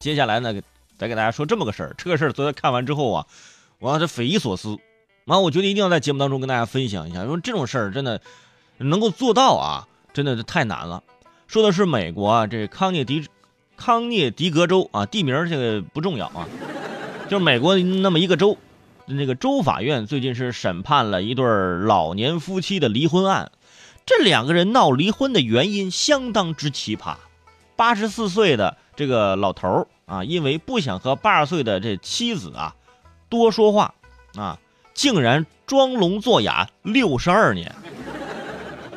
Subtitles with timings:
[0.00, 0.54] 接下来呢，
[0.96, 1.94] 再给大家说这么个事儿。
[1.98, 3.26] 这个事儿昨天看完之后啊，
[3.80, 4.78] 我这匪夷所思，
[5.26, 8.20] 啊，我觉得一定要在节目当中跟大家分享一下，因为这种事儿真的
[8.76, 11.02] 能够做到啊，真的是太难了。
[11.48, 13.26] 说的是美国啊，这康涅狄
[13.76, 16.46] 康涅狄格州啊，地名这个不重要啊，
[17.28, 18.56] 就是美国那么一个州，
[19.06, 23.50] 那个州法院最近是审判了一对老年夫妻的离婚案。
[24.06, 27.16] 这两个人闹离婚的原因相当之奇葩，
[27.74, 28.76] 八十四岁的。
[28.98, 32.74] 这个老头儿啊，因为不想和八十岁的这妻子啊
[33.28, 33.94] 多说话
[34.34, 34.58] 啊，
[34.92, 37.76] 竟然装聋作哑六十二年，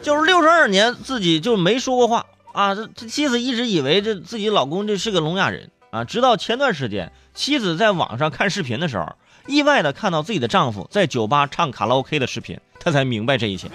[0.00, 2.76] 就是六十二年自己就没说过话啊。
[2.76, 9.16] 这这妻子一直以为这自己老公这是个聋哑人啊，直到前段时间妻子在网上看视频的时候，
[9.48, 13.68] 意外的看到自己的丈夫在酒吧唱卡拉 OK 的视频，她才明白这一切。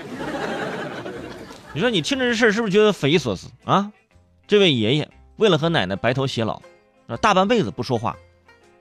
[1.75, 3.91] 你说你听着这事儿是不是觉得匪夷所思啊？
[4.47, 5.09] 这位爷爷。
[5.37, 6.61] 为了和奶奶白头偕老，
[7.07, 8.15] 啊，大半辈子不说话，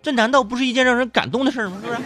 [0.02, 1.80] 这难道不是一件让人感动的事吗？
[1.82, 2.00] 是不是？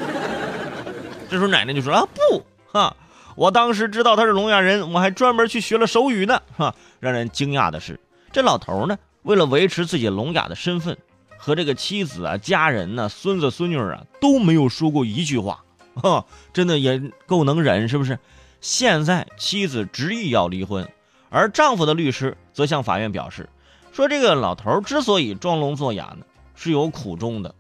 [1.29, 2.97] 这时候奶奶就说：“啊，不，哈，
[3.35, 7.99] 我当时知道他是聋哑人，我还专门去学了手语呢。”哈，让人惊讶的是，
[8.31, 10.97] 这老头呢，为了维持自己聋哑的身份，
[11.37, 18.17] 和这个妻子啊、家人呢、孙子孙女啊都没有说过一句话，哈，真的也够能忍，是不是？
[18.61, 20.89] 现在妻子执意要离婚，
[21.29, 23.49] 而丈夫的律师则向法院表示。
[23.97, 27.55] 说这个老头之所以装聋作哑呢，是有苦衷的，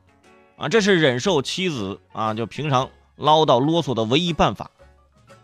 [0.58, 4.70] 啊，这是忍受妻子啊就平常唠叨啰嗦的唯一办法。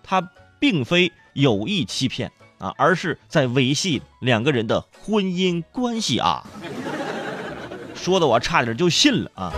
[0.03, 0.21] 他
[0.61, 6.47] 并非有意欺骗啊，而是在维系两个人的婚姻关系啊。
[7.95, 9.51] 说的我差点就信了啊。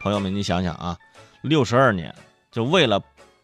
[0.00, 0.96] 朋友们，你想想啊，
[1.42, 2.14] 六十二年
[2.50, 3.02] 就为了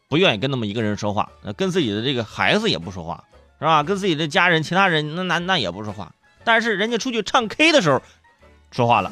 [0.08, 3.22] 不愿意跟那么一个人说话，跟自己的这个孩子也不说话。
[3.58, 3.82] 是吧？
[3.82, 6.12] 跟自己的家人、其他人那那那也不说话，
[6.44, 8.02] 但是人家出去唱 K 的时候
[8.70, 9.10] 说话了。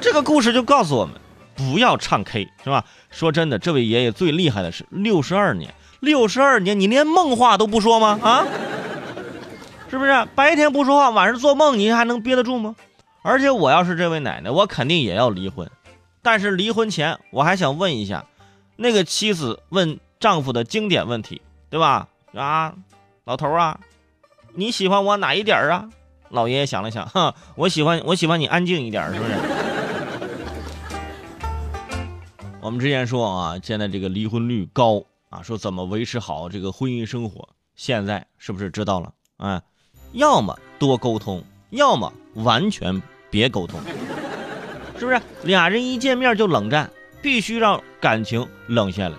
[0.00, 1.14] 这个故事就告诉我们，
[1.54, 2.84] 不要唱 K，是吧？
[3.10, 8.18] 说真的，这位爷爷最厉害的是六十二年，六十二年，你连梦话都不说吗？
[8.22, 8.46] 啊？
[9.90, 10.26] 是不是？
[10.34, 12.74] 白天不说话，晚上做梦，你还能憋得住吗？
[13.22, 15.70] 而且我要是这位奶奶，我肯定也要离婚。
[16.22, 18.24] 但是离婚前，我还想问一下，
[18.76, 22.08] 那个妻子问丈夫的经典问题，对吧？
[22.34, 22.72] 啊？
[23.30, 23.78] 老头啊，
[24.54, 25.88] 你喜欢我哪一点啊？
[26.30, 29.30] 老爷爷想了想，哼，我喜欢我喜欢你安静一点，是不是？
[32.60, 37.48] 我们之前说啊，现在这个离婚率高啊，说怎么维持好这个婚姻生活？
[37.76, 39.12] 现在是不是知道了？
[39.36, 39.62] 啊，
[40.10, 43.80] 要么多沟通，要么完全别沟通，
[44.98, 45.20] 是不是？
[45.44, 46.90] 俩人一见面就冷战，
[47.22, 49.14] 必须让感情冷下来。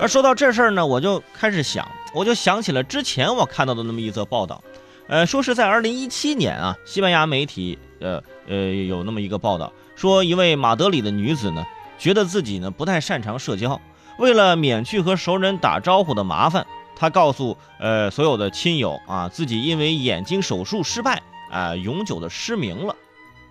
[0.00, 4.64] 而说到这事儿呢，我就开始想，我就想起了之前我看到的那么一则报道，
[5.08, 11.66] 呃，说是在二零一七年啊，西班牙媒体呃呃有那么一个报道，说一位马德里的女子呢，
[11.98, 13.78] 觉得自己呢不太擅长社交，
[14.18, 22.96] 为了免去和熟人打招呼的麻烦，她告诉呃所有的亲友啊，自己因为眼睛手术失败啊，永久的失明了，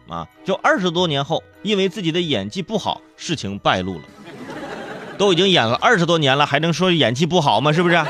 [0.07, 4.03] 啊，就二十多年后，因为自己的演技不好，事情败露了。
[5.19, 7.71] 都已经演了二十多年了，还能说演技不好吗？
[7.73, 8.03] 是不是？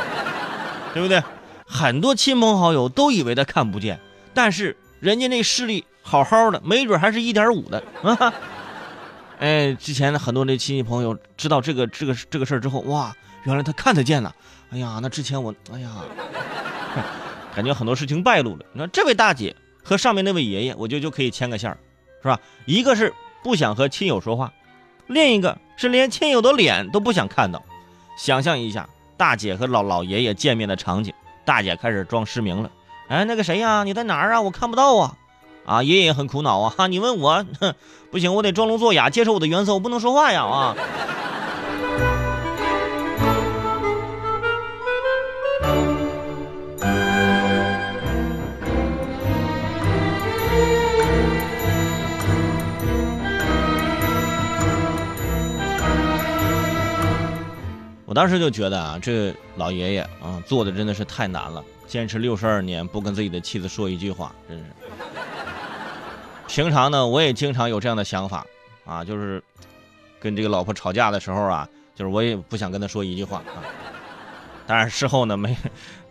[0.93, 1.21] 对不对？
[1.65, 3.99] 很多亲朋好友都以为他看不见，
[4.33, 8.33] 但是人家那视力好好的，没准还是一点五的啊！
[9.39, 14.31] 哎，之前很多那亲戚朋友知道这个这个这个事儿之后，哇，原来他看得见呢！
[14.71, 15.89] 哎呀，那之前我，哎呀，
[17.55, 18.65] 感觉很多事情败露了。
[18.73, 21.77] 你说这位大姐和上面那位爷爷，我就就可以牵个线儿，
[22.21, 22.39] 是吧？
[22.65, 24.51] 一个是不想和亲友说话。
[25.07, 27.63] 另一个是连亲友的脸都不想看到，
[28.17, 31.13] 想象一下大姐和老老爷爷见面的场景，
[31.45, 32.69] 大姐开始装失明了，
[33.07, 34.41] 哎，那个谁呀，你在哪儿啊？
[34.41, 35.15] 我看不到啊！
[35.65, 37.73] 啊，爷爷很苦恼啊，哈，你问我，哼，
[38.11, 40.75] 不行，我得装聋作哑，接受我的原则，我不能说话呀，啊。
[58.09, 64.63] 我当时就觉得啊，这老爷爷啊做的真的是太难了，坚持六十二年不跟自己的妻子说一句话，真是。
[66.47, 68.43] 平常呢，我也经常有这样的想法
[68.83, 69.39] 啊，就是
[70.19, 73.61] 跟这个老婆吵架的时候啊，就是我也不想跟她说一句话啊。
[74.65, 75.55] 当然事后呢，没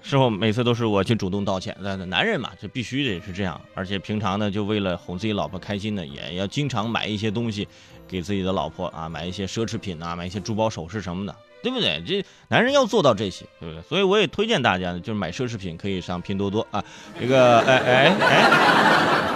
[0.09, 1.77] 事后每次都是我去主动道歉。
[1.81, 3.61] 那男人嘛，就必须得是这样。
[3.75, 7.69] 而且平常呢，就为了哄自己老婆开心呢，也要经常买一些东西
[8.09, 11.37] 给自己的老婆啊，买一些奢侈品啊，买一些珠宝首饰什么的。
[11.63, 12.03] 对不对？
[12.07, 13.83] 这男人要做到这些，对不对？
[13.83, 16.83] 所以我也推荐大家呢，就是买奢侈品可以上拼多多啊。
[17.21, 19.28] 这个，哎哎哎。